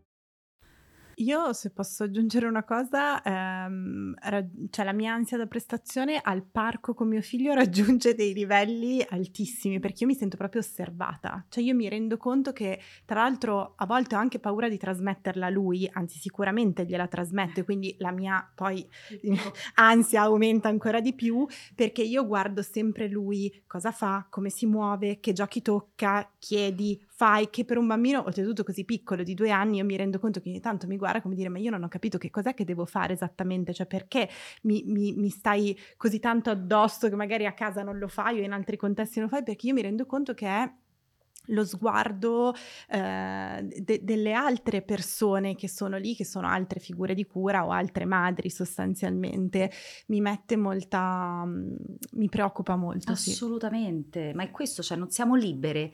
Io, 1.21 1.53
se 1.53 1.69
posso 1.69 2.03
aggiungere 2.05 2.47
una 2.47 2.63
cosa, 2.63 3.21
ehm, 3.21 4.15
ra- 4.21 4.43
cioè 4.71 4.83
la 4.85 4.91
mia 4.91 5.13
ansia 5.13 5.37
da 5.37 5.45
prestazione 5.45 6.19
al 6.19 6.43
parco 6.43 6.95
con 6.95 7.07
mio 7.07 7.21
figlio 7.21 7.53
raggiunge 8.01 8.15
dei 8.15 8.33
livelli 8.33 9.05
altissimi 9.07 9.79
perché 9.79 10.03
io 10.03 10.07
mi 10.07 10.15
sento 10.15 10.35
proprio 10.35 10.61
osservata. 10.61 11.45
Cioè 11.47 11.63
io 11.63 11.75
mi 11.75 11.87
rendo 11.89 12.17
conto 12.17 12.51
che, 12.53 12.79
tra 13.05 13.21
l'altro, 13.21 13.73
a 13.75 13.85
volte 13.85 14.15
ho 14.15 14.17
anche 14.17 14.39
paura 14.39 14.67
di 14.67 14.77
trasmetterla 14.77 15.45
a 15.45 15.49
lui, 15.49 15.87
anzi 15.93 16.17
sicuramente 16.17 16.85
gliela 16.85 17.07
trasmetto, 17.07 17.63
quindi 17.63 17.95
la 17.99 18.11
mia 18.11 18.51
poi 18.55 18.87
ansia 19.75 20.23
aumenta 20.23 20.69
ancora 20.69 21.01
di 21.01 21.13
più 21.13 21.45
perché 21.75 22.01
io 22.01 22.25
guardo 22.25 22.63
sempre 22.63 23.07
lui 23.07 23.63
cosa 23.67 23.91
fa, 23.91 24.25
come 24.27 24.49
si 24.49 24.65
muove, 24.65 25.19
che 25.19 25.33
giochi 25.33 25.61
tocca, 25.61 26.27
chiedi, 26.39 26.99
fai 27.07 27.51
che 27.51 27.63
per 27.63 27.77
un 27.77 27.85
bambino, 27.85 28.23
oltretutto 28.25 28.63
così 28.63 28.85
piccolo 28.85 29.21
di 29.21 29.35
due 29.35 29.51
anni, 29.51 29.77
io 29.77 29.85
mi 29.85 29.95
rendo 29.95 30.17
conto 30.17 30.39
che 30.39 30.49
ogni 30.49 30.59
tanto 30.59 30.87
mi 30.87 30.97
guarda 30.97 31.09
come 31.19 31.33
dire 31.33 31.49
ma 31.49 31.57
io 31.57 31.71
non 31.71 31.81
ho 31.81 31.87
capito 31.87 32.19
che 32.19 32.29
cos'è 32.29 32.53
che 32.53 32.63
devo 32.63 32.85
fare 32.85 33.13
esattamente, 33.13 33.73
cioè 33.73 33.87
perché 33.87 34.29
mi, 34.61 34.83
mi, 34.85 35.13
mi 35.13 35.29
stai 35.29 35.75
così 35.97 36.19
tanto 36.19 36.51
addosso 36.51 37.09
che 37.09 37.15
magari 37.15 37.47
a 37.47 37.53
casa 37.53 37.81
non 37.81 37.97
lo 37.97 38.07
fai 38.07 38.39
o 38.39 38.43
in 38.43 38.51
altri 38.51 38.77
contesti 38.77 39.19
non 39.19 39.27
lo 39.27 39.35
fai, 39.35 39.43
perché 39.43 39.67
io 39.67 39.73
mi 39.73 39.81
rendo 39.81 40.05
conto 40.05 40.35
che 40.35 40.47
è 40.47 40.71
lo 41.45 41.65
sguardo 41.65 42.53
eh, 42.89 43.67
de- 43.79 44.03
delle 44.03 44.33
altre 44.33 44.81
persone 44.81 45.55
che 45.55 45.67
sono 45.67 45.97
lì, 45.97 46.15
che 46.15 46.25
sono 46.25 46.47
altre 46.47 46.79
figure 46.79 47.13
di 47.13 47.25
cura 47.25 47.65
o 47.65 47.71
altre 47.71 48.05
madri 48.05 48.49
sostanzialmente, 48.49 49.71
mi 50.07 50.21
mette 50.21 50.55
molta, 50.55 51.43
mi 51.45 52.29
preoccupa 52.29 52.75
molto. 52.75 53.11
Assolutamente, 53.11 54.29
sì. 54.29 54.35
ma 54.35 54.43
è 54.43 54.51
questo, 54.51 54.83
cioè 54.83 54.97
non 54.97 55.09
siamo 55.09 55.35
libere 55.35 55.91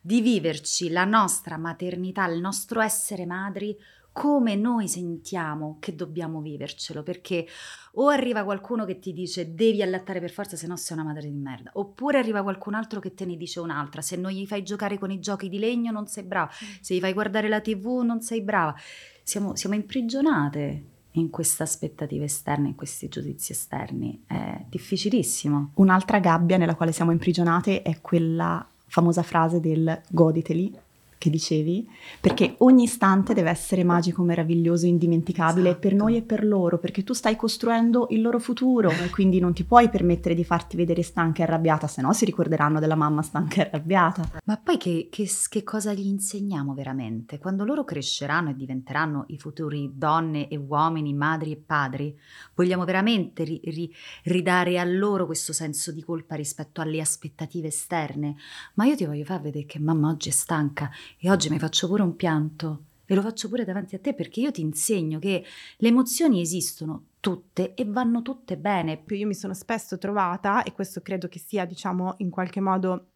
di 0.00 0.20
viverci 0.20 0.90
la 0.90 1.04
nostra 1.04 1.56
maternità, 1.56 2.26
il 2.26 2.40
nostro 2.40 2.80
essere 2.80 3.26
madri 3.26 3.76
come 4.18 4.56
noi 4.56 4.88
sentiamo 4.88 5.76
che 5.78 5.94
dobbiamo 5.94 6.40
vivercelo, 6.40 7.04
perché 7.04 7.46
o 7.92 8.08
arriva 8.08 8.42
qualcuno 8.42 8.84
che 8.84 8.98
ti 8.98 9.12
dice 9.12 9.54
devi 9.54 9.80
allattare 9.80 10.18
per 10.18 10.32
forza, 10.32 10.56
se 10.56 10.66
no 10.66 10.76
sei 10.76 10.96
una 10.96 11.06
madre 11.06 11.28
di 11.28 11.36
merda, 11.36 11.70
oppure 11.74 12.18
arriva 12.18 12.42
qualcun 12.42 12.74
altro 12.74 12.98
che 12.98 13.14
te 13.14 13.24
ne 13.24 13.36
dice 13.36 13.60
un'altra, 13.60 14.02
se 14.02 14.16
non 14.16 14.32
gli 14.32 14.44
fai 14.44 14.64
giocare 14.64 14.98
con 14.98 15.12
i 15.12 15.20
giochi 15.20 15.48
di 15.48 15.60
legno 15.60 15.92
non 15.92 16.08
sei 16.08 16.24
brava, 16.24 16.50
mm. 16.50 16.68
se 16.80 16.96
gli 16.96 16.98
fai 16.98 17.12
guardare 17.12 17.48
la 17.48 17.60
tv 17.60 18.00
non 18.02 18.20
sei 18.20 18.42
brava, 18.42 18.74
siamo, 19.22 19.54
siamo 19.54 19.76
imprigionate 19.76 20.84
in 21.12 21.30
queste 21.30 21.62
aspettative 21.62 22.24
esterne, 22.24 22.66
in 22.66 22.74
questi 22.74 23.06
giudizi 23.06 23.52
esterni, 23.52 24.24
è 24.26 24.64
difficilissimo. 24.68 25.74
Un'altra 25.74 26.18
gabbia 26.18 26.56
nella 26.56 26.74
quale 26.74 26.90
siamo 26.90 27.12
imprigionate 27.12 27.82
è 27.82 28.00
quella 28.00 28.66
famosa 28.84 29.22
frase 29.22 29.60
del 29.60 30.00
goditeli 30.08 30.76
che 31.18 31.30
dicevi, 31.30 31.86
perché 32.20 32.54
ogni 32.58 32.84
istante 32.84 33.34
deve 33.34 33.50
essere 33.50 33.82
magico, 33.82 34.22
meraviglioso, 34.22 34.86
indimenticabile 34.86 35.70
esatto. 35.70 35.88
per 35.88 35.94
noi 35.94 36.16
e 36.16 36.22
per 36.22 36.46
loro, 36.46 36.78
perché 36.78 37.02
tu 37.02 37.12
stai 37.12 37.34
costruendo 37.36 38.06
il 38.10 38.22
loro 38.22 38.38
futuro 38.38 38.90
e 38.90 39.10
quindi 39.10 39.40
non 39.40 39.52
ti 39.52 39.64
puoi 39.64 39.90
permettere 39.90 40.34
di 40.34 40.44
farti 40.44 40.76
vedere 40.76 41.02
stanca 41.02 41.42
e 41.42 41.46
arrabbiata, 41.46 41.88
se 41.88 42.00
no 42.00 42.12
si 42.12 42.24
ricorderanno 42.24 42.78
della 42.78 42.94
mamma 42.94 43.22
stanca 43.22 43.62
e 43.62 43.66
arrabbiata. 43.66 44.40
Ma 44.44 44.56
poi 44.56 44.76
che, 44.78 45.08
che, 45.10 45.28
che 45.48 45.62
cosa 45.64 45.92
gli 45.92 46.06
insegniamo 46.06 46.72
veramente? 46.72 47.38
Quando 47.38 47.64
loro 47.64 47.84
cresceranno 47.84 48.50
e 48.50 48.56
diventeranno 48.56 49.24
i 49.28 49.38
futuri 49.38 49.90
donne 49.94 50.48
e 50.48 50.56
uomini, 50.56 51.12
madri 51.14 51.52
e 51.52 51.56
padri, 51.56 52.16
vogliamo 52.54 52.84
veramente 52.84 53.42
ri, 53.42 53.60
ri, 53.64 53.92
ridare 54.24 54.78
a 54.78 54.84
loro 54.84 55.26
questo 55.26 55.52
senso 55.52 55.90
di 55.90 56.02
colpa 56.02 56.36
rispetto 56.36 56.80
alle 56.80 57.00
aspettative 57.00 57.66
esterne? 57.66 58.36
Ma 58.74 58.84
io 58.84 58.94
ti 58.94 59.04
voglio 59.04 59.24
far 59.24 59.40
vedere 59.40 59.66
che 59.66 59.80
mamma 59.80 60.10
oggi 60.10 60.28
è 60.28 60.32
stanca 60.32 60.88
e 61.18 61.30
oggi 61.30 61.48
mi 61.48 61.58
faccio 61.58 61.86
pure 61.86 62.02
un 62.02 62.16
pianto 62.16 62.84
e 63.06 63.14
lo 63.14 63.22
faccio 63.22 63.48
pure 63.48 63.64
davanti 63.64 63.94
a 63.94 63.98
te 63.98 64.12
perché 64.12 64.40
io 64.40 64.50
ti 64.50 64.60
insegno 64.60 65.18
che 65.18 65.42
le 65.76 65.88
emozioni 65.88 66.42
esistono 66.42 67.04
tutte 67.20 67.74
e 67.74 67.84
vanno 67.86 68.20
tutte 68.20 68.58
bene. 68.58 69.02
Io 69.08 69.26
mi 69.26 69.34
sono 69.34 69.54
spesso 69.54 69.96
trovata, 69.96 70.62
e 70.62 70.72
questo 70.72 71.00
credo 71.00 71.26
che 71.26 71.38
sia, 71.38 71.64
diciamo, 71.64 72.16
in 72.18 72.28
qualche 72.28 72.60
modo 72.60 73.12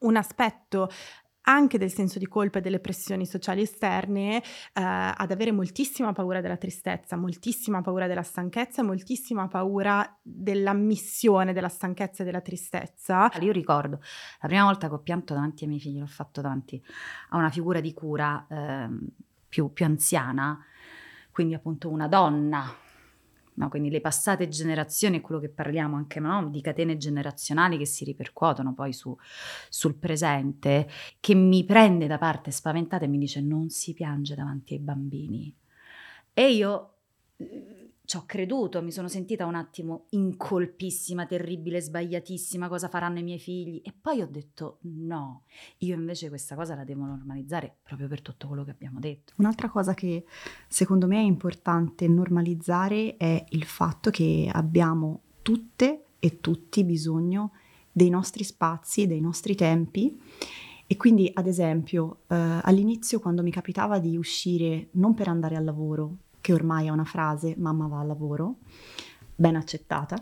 un 0.00 0.16
aspetto 0.16 0.88
anche 1.48 1.78
del 1.78 1.92
senso 1.92 2.18
di 2.18 2.26
colpa 2.26 2.58
e 2.58 2.60
delle 2.60 2.80
pressioni 2.80 3.26
sociali 3.26 3.62
esterne, 3.62 4.38
eh, 4.38 4.42
ad 4.72 5.30
avere 5.30 5.52
moltissima 5.52 6.12
paura 6.12 6.40
della 6.40 6.56
tristezza, 6.56 7.16
moltissima 7.16 7.82
paura 7.82 8.06
della 8.06 8.22
stanchezza, 8.22 8.82
moltissima 8.82 9.46
paura 9.48 10.18
dell'ammissione 10.22 11.52
della 11.52 11.68
stanchezza 11.68 12.22
e 12.22 12.26
della 12.26 12.40
tristezza. 12.40 13.30
Io 13.40 13.52
ricordo 13.52 14.00
la 14.40 14.48
prima 14.48 14.64
volta 14.64 14.88
che 14.88 14.94
ho 14.94 15.00
pianto 15.00 15.34
davanti 15.34 15.64
ai 15.64 15.68
miei 15.68 15.80
figli, 15.80 15.98
l'ho 15.98 16.06
fatto 16.06 16.40
davanti 16.40 16.82
a 17.30 17.36
una 17.36 17.50
figura 17.50 17.80
di 17.80 17.92
cura 17.92 18.46
eh, 18.48 18.88
più, 19.48 19.72
più 19.72 19.84
anziana, 19.84 20.58
quindi 21.30 21.54
appunto 21.54 21.88
una 21.88 22.08
donna 22.08 22.84
no? 23.56 23.68
quindi 23.68 23.90
le 23.90 24.00
passate 24.00 24.48
generazioni, 24.48 25.18
è 25.18 25.20
quello 25.20 25.40
che 25.40 25.48
parliamo 25.48 25.96
anche 25.96 26.20
no? 26.20 26.48
di 26.48 26.60
catene 26.60 26.96
generazionali 26.96 27.76
che 27.76 27.86
si 27.86 28.04
ripercuotono 28.04 28.74
poi 28.74 28.92
su, 28.92 29.16
sul 29.68 29.96
presente, 29.96 30.88
che 31.20 31.34
mi 31.34 31.64
prende 31.64 32.06
da 32.06 32.18
parte 32.18 32.50
spaventata 32.50 33.04
e 33.04 33.08
mi 33.08 33.18
dice 33.18 33.40
non 33.40 33.68
si 33.68 33.92
piange 33.92 34.34
davanti 34.34 34.74
ai 34.74 34.80
bambini. 34.80 35.54
E 36.32 36.52
io 36.52 36.90
ci 38.06 38.16
ho 38.16 38.22
creduto, 38.24 38.82
mi 38.82 38.92
sono 38.92 39.08
sentita 39.08 39.46
un 39.46 39.56
attimo 39.56 40.06
incolpissima, 40.10 41.26
terribile, 41.26 41.80
sbagliatissima, 41.80 42.68
cosa 42.68 42.88
faranno 42.88 43.18
i 43.18 43.24
miei 43.24 43.40
figli? 43.40 43.80
E 43.84 43.92
poi 43.92 44.22
ho 44.22 44.28
detto 44.28 44.78
no, 44.82 45.42
io 45.78 45.94
invece 45.94 46.28
questa 46.28 46.54
cosa 46.54 46.76
la 46.76 46.84
devo 46.84 47.04
normalizzare 47.04 47.78
proprio 47.82 48.06
per 48.06 48.22
tutto 48.22 48.46
quello 48.46 48.62
che 48.62 48.70
abbiamo 48.70 49.00
detto. 49.00 49.34
Un'altra 49.38 49.68
cosa 49.68 49.92
che 49.92 50.24
secondo 50.68 51.08
me 51.08 51.18
è 51.18 51.24
importante 51.24 52.06
normalizzare 52.06 53.16
è 53.16 53.44
il 53.50 53.64
fatto 53.64 54.10
che 54.10 54.48
abbiamo 54.50 55.22
tutte 55.42 56.04
e 56.20 56.40
tutti 56.40 56.84
bisogno 56.84 57.52
dei 57.90 58.08
nostri 58.08 58.44
spazi, 58.44 59.08
dei 59.08 59.20
nostri 59.20 59.56
tempi. 59.56 60.16
E 60.88 60.96
quindi, 60.96 61.28
ad 61.34 61.48
esempio, 61.48 62.20
eh, 62.28 62.60
all'inizio 62.62 63.18
quando 63.18 63.42
mi 63.42 63.50
capitava 63.50 63.98
di 63.98 64.16
uscire 64.16 64.90
non 64.92 65.14
per 65.14 65.26
andare 65.26 65.56
al 65.56 65.64
lavoro, 65.64 66.18
che 66.46 66.52
ormai 66.52 66.86
è 66.86 66.90
una 66.90 67.02
frase, 67.02 67.56
mamma 67.58 67.88
va 67.88 67.98
al 67.98 68.06
lavoro, 68.06 68.58
ben 69.34 69.56
accettata, 69.56 70.14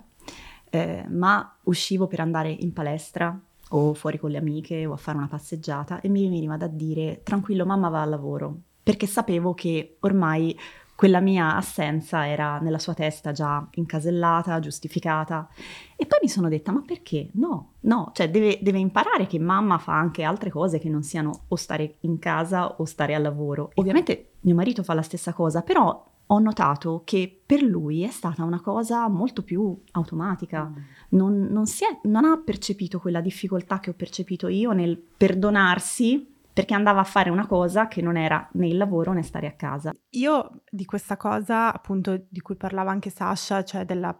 eh, 0.71 1.05
ma 1.11 1.55
uscivo 1.65 2.07
per 2.07 2.21
andare 2.21 2.49
in 2.49 2.73
palestra 2.73 3.39
o 3.69 3.93
fuori 3.93 4.19
con 4.19 4.31
le 4.31 4.39
amiche 4.39 4.87
o 4.87 4.95
a 4.95 4.97
fare 4.97 5.19
una 5.19 5.29
passeggiata 5.29 6.01
e 6.01 6.09
mi 6.09 6.23
veniva 6.23 6.57
da 6.57 6.67
dire 6.67 7.21
tranquillo 7.23 7.67
mamma 7.67 7.91
va 7.91 8.01
al 8.01 8.09
lavoro, 8.09 8.57
perché 8.83 9.07
sapevo 9.07 9.53
che 9.53 9.99
ormai 10.01 10.59
quella 10.95 11.21
mia 11.21 11.57
assenza 11.57 12.27
era 12.27 12.59
nella 12.59 12.79
sua 12.79 12.95
testa 12.95 13.33
già 13.33 13.67
incasellata, 13.73 14.61
giustificata. 14.61 15.47
E 15.95 16.07
poi 16.07 16.21
mi 16.23 16.29
sono 16.29 16.49
detta, 16.49 16.73
ma 16.73 16.83
perché? 16.87 17.29
No, 17.35 17.73
no, 17.81 18.13
cioè 18.15 18.31
deve, 18.31 18.61
deve, 18.63 18.79
imparare 18.79 19.27
che 19.27 19.39
mamma 19.39 19.77
fa 19.77 19.93
anche 19.93 20.23
altre 20.23 20.49
cose 20.49 20.79
che 20.79 20.89
non 20.89 21.03
siano 21.03 21.43
o 21.49 21.57
stare 21.57 21.97
in 22.01 22.19
casa 22.19 22.77
o 22.77 22.85
stare 22.87 23.15
al 23.15 23.23
lavoro. 23.23 23.73
Ovviamente 23.75 24.35
mio 24.43 24.55
marito 24.55 24.83
fa 24.83 24.95
la 24.95 25.03
stessa 25.03 25.35
cosa, 25.35 25.63
però 25.63 26.13
ho 26.27 26.39
notato 26.39 27.03
che 27.05 27.43
per 27.45 27.63
lui 27.63 28.03
è 28.03 28.11
stata 28.11 28.45
una 28.45 28.61
cosa 28.61 29.09
molto 29.09 29.43
più 29.43 29.79
automatica, 29.93 30.65
mm. 30.65 30.77
non, 31.11 31.47
non, 31.51 31.65
è, 31.65 32.09
non, 32.09 32.25
ha 32.25 32.41
percepito 32.43 32.99
quella 32.99 33.21
difficoltà 33.21 33.81
che 33.81 33.91
ho 33.91 33.95
percepito 33.95 34.49
io 34.49 34.73
nel 34.73 34.97
perdonarsi 34.97 36.33
perché 36.53 36.73
andava 36.73 37.01
a 37.01 37.05
fare 37.05 37.31
una 37.31 37.47
cosa 37.47 37.89
che 37.89 38.01
non 38.01 38.17
era 38.17 38.49
né 38.53 38.69
il 38.69 38.77
lavoro 38.77 39.13
né 39.13 39.23
stare 39.23 39.49
a 39.49 39.55
casa. 39.55 39.93
Io 40.11 40.63
di 40.71 40.85
questa 40.85 41.17
cosa, 41.17 41.75
appunto, 41.75 42.27
di 42.29 42.41
cui 42.41 42.55
parlava 42.55 42.93
anche 42.93 43.11
Sasha, 43.11 43.65
cioè 43.65 43.85
della 43.85 44.17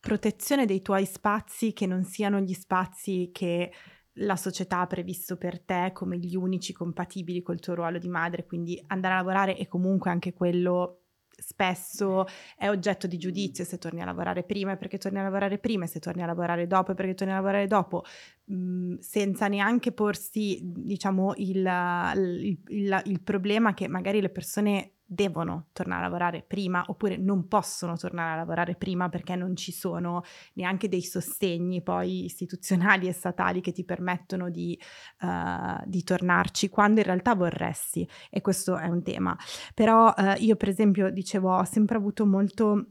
protezione 0.00 0.64
dei 0.64 0.80
tuoi 0.80 1.04
spazi 1.04 1.74
che 1.74 1.86
non 1.86 2.04
siano 2.04 2.40
gli 2.40 2.54
spazi 2.54 3.30
che 3.34 3.70
la 4.16 4.36
società 4.36 4.80
ha 4.80 4.86
previsto 4.86 5.36
per 5.36 5.60
te 5.60 5.90
come 5.92 6.18
gli 6.18 6.36
unici 6.36 6.72
compatibili 6.72 7.42
col 7.42 7.60
tuo 7.60 7.74
ruolo 7.74 7.98
di 7.98 8.08
madre, 8.08 8.46
quindi 8.46 8.82
andare 8.88 9.14
a 9.14 9.18
lavorare 9.18 9.56
è 9.56 9.66
comunque 9.66 10.10
anche 10.10 10.32
quello 10.32 11.00
spesso 11.38 12.24
è 12.56 12.68
oggetto 12.68 13.06
di 13.06 13.18
giudizio 13.18 13.64
se 13.64 13.76
torni 13.76 14.00
a 14.00 14.06
lavorare 14.06 14.42
prima 14.42 14.72
è 14.72 14.76
perché 14.78 14.96
torni 14.96 15.18
a 15.18 15.22
lavorare 15.22 15.58
prima 15.58 15.84
e 15.84 15.88
se 15.88 16.00
torni 16.00 16.22
a 16.22 16.26
lavorare 16.26 16.66
dopo 16.66 16.92
è 16.92 16.94
perché 16.94 17.14
torni 17.14 17.32
a 17.32 17.36
lavorare 17.36 17.66
dopo, 17.66 18.04
mh, 18.44 18.54
mhmm, 18.54 18.98
senza 18.98 19.48
neanche 19.48 19.92
porsi, 19.92 20.60
diciamo, 20.62 21.34
il, 21.36 21.70
il, 22.14 22.58
il, 22.68 23.02
il 23.04 23.20
problema 23.20 23.74
che 23.74 23.88
magari 23.88 24.20
le 24.20 24.30
persone 24.30 24.92
devono 25.08 25.68
tornare 25.72 26.00
a 26.00 26.06
lavorare 26.06 26.42
prima 26.42 26.84
oppure 26.88 27.16
non 27.16 27.46
possono 27.46 27.96
tornare 27.96 28.32
a 28.32 28.36
lavorare 28.36 28.74
prima 28.74 29.08
perché 29.08 29.36
non 29.36 29.54
ci 29.54 29.70
sono 29.70 30.22
neanche 30.54 30.88
dei 30.88 31.02
sostegni 31.02 31.80
poi 31.82 32.24
istituzionali 32.24 33.06
e 33.06 33.12
statali 33.12 33.60
che 33.60 33.70
ti 33.70 33.84
permettono 33.84 34.50
di, 34.50 34.78
uh, 35.20 35.82
di 35.84 36.02
tornarci 36.02 36.68
quando 36.68 37.00
in 37.00 37.06
realtà 37.06 37.34
vorresti. 37.34 38.08
E 38.28 38.40
questo 38.40 38.76
è 38.76 38.88
un 38.88 39.02
tema. 39.02 39.36
Però 39.74 40.08
uh, 40.08 40.34
io 40.38 40.56
per 40.56 40.68
esempio 40.68 41.10
dicevo 41.10 41.56
ho 41.56 41.64
sempre 41.64 41.96
avuto 41.96 42.26
molto 42.26 42.90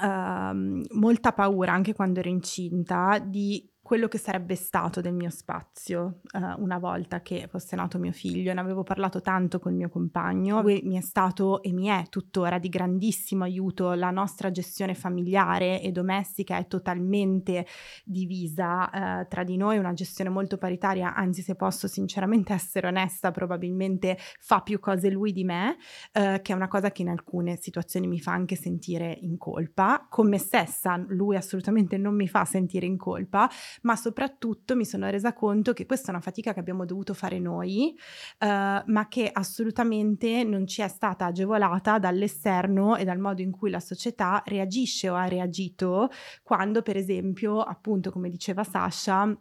Uh, 0.00 0.86
molta 1.00 1.32
paura 1.32 1.72
anche 1.72 1.94
quando 1.94 2.20
ero 2.20 2.28
incinta 2.28 3.18
di 3.18 3.69
quello 3.90 4.06
che 4.06 4.18
sarebbe 4.18 4.54
stato 4.54 5.00
del 5.00 5.14
mio 5.14 5.30
spazio 5.30 6.20
uh, 6.34 6.62
una 6.62 6.78
volta 6.78 7.22
che 7.22 7.48
fosse 7.50 7.74
nato 7.74 7.98
mio 7.98 8.12
figlio. 8.12 8.54
Ne 8.54 8.60
avevo 8.60 8.84
parlato 8.84 9.20
tanto 9.20 9.58
con 9.58 9.72
il 9.72 9.78
mio 9.78 9.88
compagno, 9.88 10.60
Lui 10.60 10.80
mi 10.84 10.96
è 10.96 11.00
stato 11.00 11.60
e 11.60 11.72
mi 11.72 11.86
è 11.86 12.04
tuttora 12.08 12.60
di 12.60 12.68
grandissimo 12.68 13.42
aiuto. 13.42 13.94
La 13.94 14.12
nostra 14.12 14.52
gestione 14.52 14.94
familiare 14.94 15.82
e 15.82 15.90
domestica 15.90 16.56
è 16.56 16.68
totalmente 16.68 17.66
divisa 18.04 18.88
uh, 18.92 19.26
tra 19.28 19.42
di 19.42 19.56
noi, 19.56 19.78
una 19.78 19.92
gestione 19.92 20.30
molto 20.30 20.56
paritaria, 20.56 21.12
anzi 21.12 21.42
se 21.42 21.56
posso 21.56 21.88
sinceramente 21.88 22.52
essere 22.54 22.86
onesta, 22.86 23.32
probabilmente 23.32 24.16
fa 24.38 24.60
più 24.60 24.78
cose 24.78 25.10
lui 25.10 25.32
di 25.32 25.42
me, 25.42 25.70
uh, 26.12 26.40
che 26.40 26.52
è 26.52 26.54
una 26.54 26.68
cosa 26.68 26.92
che 26.92 27.02
in 27.02 27.08
alcune 27.08 27.56
situazioni 27.56 28.06
mi 28.06 28.20
fa 28.20 28.30
anche 28.30 28.54
sentire 28.54 29.18
in 29.20 29.36
colpa. 29.36 30.06
Con 30.08 30.28
me 30.28 30.38
stessa 30.38 30.96
lui 31.08 31.34
assolutamente 31.34 31.96
non 31.96 32.14
mi 32.14 32.28
fa 32.28 32.44
sentire 32.44 32.86
in 32.86 32.96
colpa, 32.96 33.50
ma 33.82 33.96
soprattutto 33.96 34.76
mi 34.76 34.84
sono 34.84 35.08
resa 35.10 35.32
conto 35.32 35.72
che 35.72 35.86
questa 35.86 36.08
è 36.08 36.10
una 36.10 36.20
fatica 36.20 36.52
che 36.52 36.60
abbiamo 36.60 36.84
dovuto 36.84 37.14
fare 37.14 37.38
noi, 37.38 37.94
uh, 38.38 38.46
ma 38.46 39.06
che 39.08 39.30
assolutamente 39.32 40.44
non 40.44 40.66
ci 40.66 40.82
è 40.82 40.88
stata 40.88 41.26
agevolata 41.26 41.98
dall'esterno 41.98 42.96
e 42.96 43.04
dal 43.04 43.18
modo 43.18 43.42
in 43.42 43.50
cui 43.50 43.70
la 43.70 43.80
società 43.80 44.42
reagisce 44.46 45.08
o 45.08 45.14
ha 45.14 45.26
reagito 45.26 46.08
quando, 46.42 46.82
per 46.82 46.96
esempio, 46.96 47.60
appunto, 47.60 48.10
come 48.10 48.30
diceva 48.30 48.64
Sasha, 48.64 49.36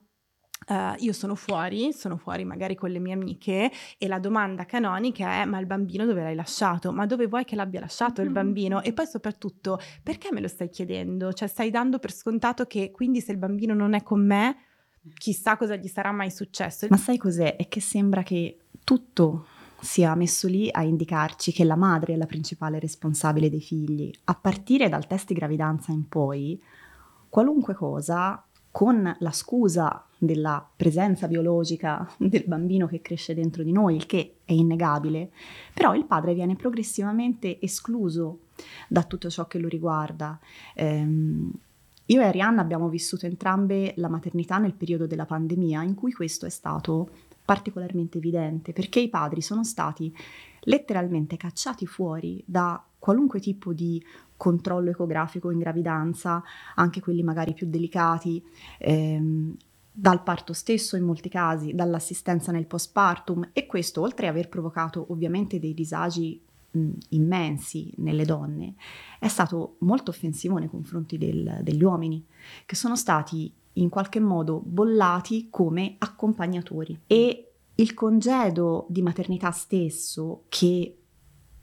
Uh, 0.67 0.93
io 0.97 1.13
sono 1.13 1.33
fuori, 1.33 1.93
sono 1.93 2.17
fuori 2.17 2.45
magari 2.45 2.75
con 2.75 2.91
le 2.91 2.99
mie 2.99 3.13
amiche 3.13 3.71
e 3.97 4.07
la 4.07 4.19
domanda 4.19 4.65
canonica 4.65 5.41
è 5.41 5.45
ma 5.45 5.57
il 5.57 5.65
bambino 5.65 6.05
dove 6.05 6.21
l'hai 6.21 6.35
lasciato? 6.35 6.91
Ma 6.91 7.07
dove 7.07 7.25
vuoi 7.25 7.43
che 7.43 7.55
l'abbia 7.55 7.79
lasciato 7.79 8.21
il 8.21 8.29
bambino? 8.29 8.83
E 8.83 8.93
poi 8.93 9.07
soprattutto 9.07 9.79
perché 10.03 10.29
me 10.31 10.41
lo 10.41 10.47
stai 10.47 10.69
chiedendo? 10.69 11.33
Cioè 11.33 11.47
stai 11.47 11.71
dando 11.71 11.97
per 11.97 12.11
scontato 12.11 12.65
che 12.65 12.91
quindi 12.91 13.19
se 13.19 13.31
il 13.31 13.37
bambino 13.39 13.73
non 13.73 13.95
è 13.95 14.03
con 14.03 14.23
me 14.23 14.57
chissà 15.13 15.57
cosa 15.57 15.75
gli 15.75 15.87
sarà 15.87 16.11
mai 16.11 16.29
successo. 16.29 16.85
Ma 16.89 16.97
sai 16.97 17.17
cos'è? 17.17 17.55
È 17.55 17.67
che 17.67 17.81
sembra 17.81 18.21
che 18.21 18.59
tutto 18.83 19.45
sia 19.81 20.13
messo 20.15 20.47
lì 20.47 20.69
a 20.71 20.83
indicarci 20.83 21.51
che 21.51 21.63
la 21.63 21.75
madre 21.75 22.13
è 22.13 22.17
la 22.17 22.25
principale 22.25 22.79
responsabile 22.79 23.49
dei 23.49 23.61
figli. 23.61 24.11
A 24.25 24.35
partire 24.35 24.89
dal 24.89 25.07
test 25.07 25.27
di 25.27 25.33
gravidanza 25.33 25.91
in 25.91 26.07
poi, 26.07 26.61
qualunque 27.29 27.73
cosa 27.73 28.43
con 28.71 29.15
la 29.19 29.31
scusa 29.31 30.05
della 30.19 30.67
presenza 30.75 31.27
biologica 31.27 32.07
del 32.19 32.43
bambino 32.45 32.85
che 32.87 33.01
cresce 33.01 33.33
dentro 33.33 33.63
di 33.63 33.71
noi, 33.71 33.95
il 33.95 34.05
che 34.05 34.35
è 34.45 34.51
innegabile, 34.51 35.31
però 35.73 35.95
il 35.95 36.05
padre 36.05 36.33
viene 36.33 36.55
progressivamente 36.55 37.59
escluso 37.61 38.41
da 38.87 39.03
tutto 39.03 39.29
ciò 39.29 39.47
che 39.47 39.57
lo 39.57 39.67
riguarda. 39.67 40.37
Ehm, 40.75 41.51
io 42.05 42.21
e 42.21 42.25
Arianna 42.25 42.61
abbiamo 42.61 42.89
vissuto 42.89 43.25
entrambe 43.25 43.93
la 43.97 44.09
maternità 44.09 44.57
nel 44.57 44.73
periodo 44.73 45.05
della 45.05 45.25
pandemia 45.25 45.83
in 45.83 45.93
cui 45.93 46.11
questo 46.11 46.45
è 46.45 46.49
stato 46.49 47.09
particolarmente 47.45 48.17
evidente 48.17 48.73
perché 48.73 48.99
i 48.99 49.09
padri 49.09 49.41
sono 49.41 49.63
stati 49.63 50.13
letteralmente 50.61 51.37
cacciati 51.37 51.85
fuori 51.85 52.43
da 52.45 52.83
qualunque 52.97 53.39
tipo 53.39 53.73
di 53.73 54.03
controllo 54.35 54.89
ecografico 54.89 55.51
in 55.51 55.59
gravidanza, 55.59 56.41
anche 56.75 57.01
quelli 57.01 57.23
magari 57.23 57.53
più 57.53 57.67
delicati, 57.67 58.43
ehm, 58.77 59.55
dal 59.91 60.23
parto 60.23 60.53
stesso 60.53 60.95
in 60.95 61.03
molti 61.03 61.29
casi, 61.29 61.73
dall'assistenza 61.73 62.51
nel 62.51 62.67
postpartum 62.67 63.49
e 63.53 63.65
questo 63.65 64.01
oltre 64.01 64.27
ad 64.27 64.33
aver 64.33 64.49
provocato 64.49 65.07
ovviamente 65.09 65.59
dei 65.59 65.73
disagi 65.73 66.41
mh, 66.71 66.89
immensi 67.09 67.91
nelle 67.97 68.25
donne, 68.25 68.75
è 69.19 69.27
stato 69.27 69.75
molto 69.79 70.11
offensivo 70.11 70.57
nei 70.57 70.69
confronti 70.69 71.17
del, 71.17 71.59
degli 71.61 71.83
uomini 71.83 72.25
che 72.65 72.75
sono 72.75 72.95
stati 72.95 73.53
in 73.73 73.89
qualche 73.89 74.19
modo 74.19 74.61
bollati 74.63 75.47
come 75.49 75.95
accompagnatori. 75.97 76.99
E 77.07 77.51
il 77.75 77.93
congedo 77.93 78.85
di 78.89 79.01
maternità 79.01 79.51
stesso 79.51 80.43
che 80.49 80.95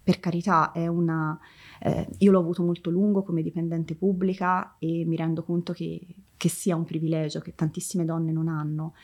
per 0.02 0.20
carità 0.20 0.72
è 0.72 0.86
una 0.86 1.38
eh, 1.80 2.08
io 2.18 2.30
l'ho 2.30 2.38
avuto 2.38 2.62
molto 2.62 2.90
lungo 2.90 3.22
come 3.22 3.42
dipendente 3.42 3.94
pubblica 3.94 4.76
e 4.78 5.04
mi 5.04 5.16
rendo 5.16 5.42
conto 5.42 5.72
che, 5.72 6.00
che 6.36 6.48
sia 6.48 6.76
un 6.76 6.84
privilegio 6.84 7.40
che 7.40 7.54
tantissime 7.54 8.04
donne 8.04 8.32
non 8.32 8.48
hanno, 8.48 8.94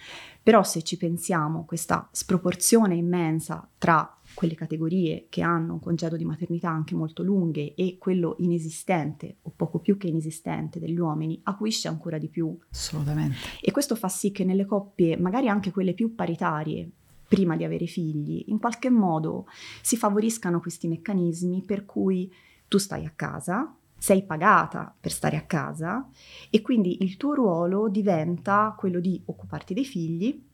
però 0.42 0.62
se 0.62 0.82
ci 0.82 0.96
pensiamo, 0.96 1.64
questa 1.64 2.08
sproporzione 2.12 2.94
immensa 2.94 3.68
tra 3.78 4.18
quelle 4.34 4.54
categorie 4.54 5.26
che 5.28 5.42
hanno 5.42 5.74
un 5.74 5.80
congedo 5.80 6.16
di 6.16 6.24
maternità 6.24 6.70
anche 6.70 6.94
molto 6.94 7.22
lunghe 7.22 7.74
e 7.74 7.96
quello 7.98 8.36
inesistente 8.38 9.36
o 9.42 9.52
poco 9.54 9.78
più 9.78 9.96
che 9.96 10.08
inesistente 10.08 10.78
degli 10.78 10.98
uomini 10.98 11.40
acuisce 11.44 11.88
ancora 11.88 12.18
di 12.18 12.28
più. 12.28 12.56
Assolutamente. 12.70 13.36
E 13.60 13.70
questo 13.72 13.94
fa 13.94 14.08
sì 14.08 14.32
che 14.32 14.44
nelle 14.44 14.66
coppie, 14.66 15.16
magari 15.16 15.48
anche 15.48 15.70
quelle 15.70 15.94
più 15.94 16.14
paritarie, 16.14 16.90
prima 17.28 17.56
di 17.56 17.64
avere 17.64 17.86
figli, 17.86 18.44
in 18.48 18.58
qualche 18.58 18.90
modo 18.90 19.46
si 19.80 19.96
favoriscano 19.96 20.60
questi 20.60 20.86
meccanismi 20.86 21.62
per 21.64 21.86
cui 21.86 22.30
tu 22.68 22.78
stai 22.78 23.06
a 23.06 23.12
casa, 23.14 23.74
sei 24.02 24.24
pagata 24.24 24.92
per 24.98 25.12
stare 25.12 25.36
a 25.36 25.42
casa 25.42 26.08
e 26.50 26.60
quindi 26.60 27.04
il 27.04 27.16
tuo 27.16 27.34
ruolo 27.34 27.88
diventa 27.88 28.74
quello 28.76 28.98
di 28.98 29.22
occuparti 29.26 29.74
dei 29.74 29.84
figli, 29.84 30.44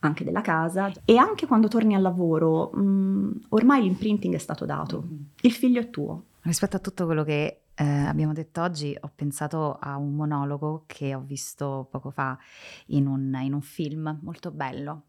anche 0.00 0.24
della 0.24 0.40
casa 0.40 0.90
e 1.04 1.16
anche 1.16 1.46
quando 1.46 1.68
torni 1.68 1.94
al 1.94 2.02
lavoro, 2.02 2.72
mh, 2.74 2.80
mm, 2.80 3.30
ormai 3.50 3.82
l'imprinting 3.82 4.34
è 4.34 4.38
stato 4.38 4.64
dato, 4.64 5.06
il 5.42 5.52
figlio 5.52 5.80
è 5.80 5.90
tuo. 5.90 6.24
Rispetto 6.40 6.74
a 6.74 6.80
tutto 6.80 7.04
quello 7.04 7.22
che 7.22 7.60
eh, 7.76 7.84
abbiamo 7.84 8.32
detto 8.32 8.62
oggi, 8.62 8.96
ho 9.00 9.12
pensato 9.14 9.78
a 9.78 9.96
un 9.96 10.16
monologo 10.16 10.82
che 10.86 11.14
ho 11.14 11.22
visto 11.24 11.86
poco 11.88 12.10
fa 12.10 12.36
in 12.86 13.06
un, 13.06 13.38
in 13.42 13.52
un 13.52 13.62
film 13.62 14.18
molto 14.22 14.50
bello 14.50 15.04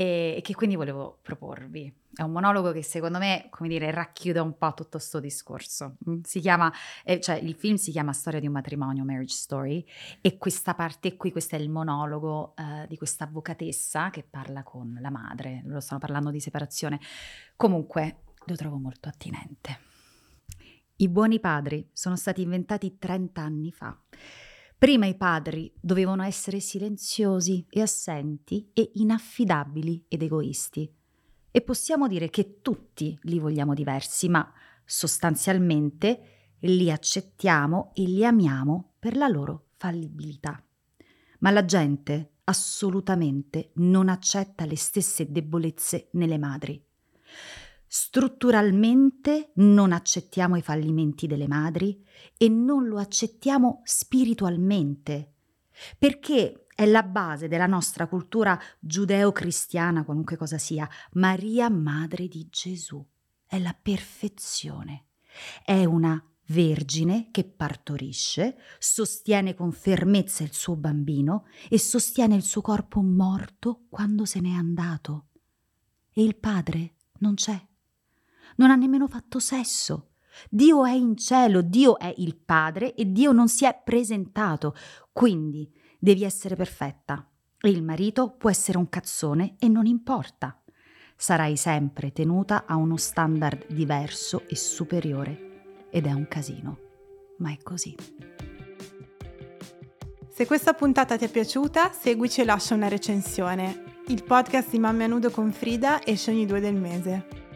e, 0.00 0.40
che 0.42 0.54
quindi 0.54 0.76
volevo 0.76 1.18
proporvi. 1.20 1.94
È 2.14 2.22
un 2.22 2.32
monologo 2.32 2.72
che 2.72 2.82
secondo 2.82 3.18
me, 3.18 3.48
come 3.50 3.68
dire, 3.68 3.90
racchiude 3.90 4.38
un 4.38 4.56
po' 4.56 4.72
tutto 4.72 4.96
questo 4.96 5.20
discorso. 5.20 5.96
Mm, 6.08 6.20
si 6.22 6.40
chiama, 6.40 6.72
eh, 7.04 7.20
cioè 7.20 7.36
il 7.36 7.54
film 7.54 7.76
si 7.76 7.90
chiama 7.90 8.14
Storia 8.14 8.40
di 8.40 8.46
un 8.46 8.54
matrimonio, 8.54 9.04
Marriage 9.04 9.34
Story, 9.34 9.84
e 10.22 10.38
questa 10.38 10.72
parte 10.72 11.16
qui, 11.16 11.30
questo 11.30 11.56
è 11.56 11.58
il 11.58 11.68
monologo 11.68 12.54
eh, 12.56 12.86
di 12.86 12.96
questa 12.96 13.24
avvocatessa 13.24 14.08
che 14.08 14.22
parla 14.22 14.62
con 14.62 14.96
la 15.02 15.10
madre, 15.10 15.60
loro 15.66 15.80
stanno 15.80 16.00
parlando 16.00 16.30
di 16.30 16.40
separazione. 16.40 16.98
Comunque, 17.54 18.22
lo 18.46 18.56
trovo 18.56 18.78
molto 18.78 19.10
attinente. 19.10 19.80
I 20.96 21.08
buoni 21.08 21.40
padri 21.40 21.86
sono 21.92 22.16
stati 22.16 22.40
inventati 22.40 22.96
30 22.98 23.42
anni 23.42 23.70
fa. 23.70 23.94
Prima 24.80 25.04
i 25.04 25.14
padri 25.14 25.70
dovevano 25.78 26.22
essere 26.22 26.58
silenziosi 26.58 27.66
e 27.68 27.82
assenti 27.82 28.70
e 28.72 28.92
inaffidabili 28.94 30.06
ed 30.08 30.22
egoisti. 30.22 30.90
E 31.50 31.60
possiamo 31.60 32.08
dire 32.08 32.30
che 32.30 32.62
tutti 32.62 33.14
li 33.24 33.38
vogliamo 33.38 33.74
diversi, 33.74 34.30
ma 34.30 34.50
sostanzialmente 34.82 36.54
li 36.60 36.90
accettiamo 36.90 37.90
e 37.92 38.04
li 38.04 38.24
amiamo 38.24 38.94
per 38.98 39.18
la 39.18 39.28
loro 39.28 39.66
fallibilità. 39.76 40.64
Ma 41.40 41.50
la 41.50 41.66
gente 41.66 42.36
assolutamente 42.44 43.72
non 43.74 44.08
accetta 44.08 44.64
le 44.64 44.76
stesse 44.76 45.30
debolezze 45.30 46.08
nelle 46.12 46.38
madri. 46.38 46.82
Strutturalmente 47.92 49.50
non 49.56 49.90
accettiamo 49.90 50.54
i 50.54 50.62
fallimenti 50.62 51.26
delle 51.26 51.48
madri 51.48 52.00
e 52.36 52.48
non 52.48 52.86
lo 52.86 52.98
accettiamo 52.98 53.80
spiritualmente, 53.82 55.32
perché 55.98 56.66
è 56.72 56.86
la 56.86 57.02
base 57.02 57.48
della 57.48 57.66
nostra 57.66 58.06
cultura 58.06 58.56
giudeo-cristiana, 58.78 60.04
qualunque 60.04 60.36
cosa 60.36 60.56
sia. 60.56 60.88
Maria, 61.14 61.68
madre 61.68 62.28
di 62.28 62.46
Gesù, 62.48 63.04
è 63.44 63.58
la 63.58 63.74
perfezione. 63.74 65.06
È 65.64 65.84
una 65.84 66.24
vergine 66.46 67.30
che 67.32 67.42
partorisce, 67.42 68.56
sostiene 68.78 69.56
con 69.56 69.72
fermezza 69.72 70.44
il 70.44 70.52
suo 70.52 70.76
bambino 70.76 71.46
e 71.68 71.76
sostiene 71.76 72.36
il 72.36 72.44
suo 72.44 72.60
corpo 72.60 73.02
morto 73.02 73.86
quando 73.88 74.26
se 74.26 74.38
n'è 74.38 74.52
andato. 74.52 75.30
E 76.12 76.22
il 76.22 76.36
padre 76.36 76.94
non 77.18 77.34
c'è 77.34 77.68
non 78.60 78.70
ha 78.70 78.74
nemmeno 78.74 79.08
fatto 79.08 79.38
sesso, 79.38 80.10
Dio 80.50 80.84
è 80.84 80.92
in 80.92 81.16
cielo, 81.16 81.62
Dio 81.62 81.98
è 81.98 82.12
il 82.18 82.36
Padre 82.36 82.94
e 82.94 83.10
Dio 83.10 83.32
non 83.32 83.48
si 83.48 83.64
è 83.64 83.80
presentato. 83.82 84.74
Quindi 85.12 85.70
devi 85.98 86.24
essere 86.24 86.56
perfetta. 86.56 87.26
E 87.58 87.70
il 87.70 87.82
marito 87.82 88.34
può 88.36 88.50
essere 88.50 88.76
un 88.76 88.88
cazzone 88.90 89.56
e 89.58 89.68
non 89.68 89.86
importa. 89.86 90.62
Sarai 91.16 91.56
sempre 91.56 92.12
tenuta 92.12 92.64
a 92.66 92.76
uno 92.76 92.96
standard 92.96 93.66
diverso 93.72 94.44
e 94.46 94.56
superiore. 94.56 95.88
Ed 95.90 96.06
è 96.06 96.12
un 96.12 96.28
casino. 96.28 96.78
Ma 97.38 97.52
è 97.52 97.58
così. 97.62 97.94
Se 100.28 100.46
questa 100.46 100.74
puntata 100.74 101.16
ti 101.16 101.24
è 101.24 101.30
piaciuta, 101.30 101.92
seguici 101.92 102.42
e 102.42 102.44
lascia 102.44 102.74
una 102.74 102.88
recensione. 102.88 103.98
Il 104.08 104.22
podcast 104.22 104.70
di 104.70 104.78
Mamma 104.78 105.04
a 105.04 105.06
Nudo 105.06 105.30
con 105.30 105.50
Frida 105.50 106.04
esce 106.04 106.30
ogni 106.30 106.46
due 106.46 106.60
del 106.60 106.76
mese. 106.76 107.49